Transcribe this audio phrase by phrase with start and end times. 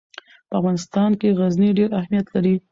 [0.47, 2.55] په افغانستان کې غزني ډېر اهمیت لري.